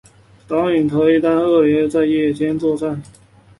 [0.47, 3.03] 导引头亦让导弹可在恶劣天气或夜间作战。